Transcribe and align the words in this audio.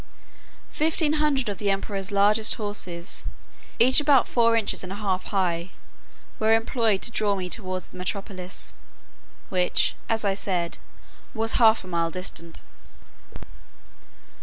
Fifteen 0.71 1.13
hundred 1.13 1.47
of 1.47 1.59
the 1.59 1.69
emperor's 1.69 2.11
largest 2.11 2.55
horses, 2.55 3.23
each 3.77 3.99
about 3.99 4.27
four 4.27 4.55
inches 4.55 4.83
and 4.83 4.91
a 4.91 4.95
half 4.95 5.25
high, 5.25 5.69
were 6.39 6.55
employed 6.55 7.03
to 7.03 7.11
draw 7.11 7.35
me 7.35 7.51
towards 7.51 7.85
the 7.85 7.97
metropolis, 7.97 8.73
which, 9.49 9.93
as 10.09 10.25
I 10.25 10.33
said, 10.33 10.79
was 11.35 11.51
half 11.61 11.83
a 11.83 11.87
mile 11.87 12.09
distant. 12.09 12.63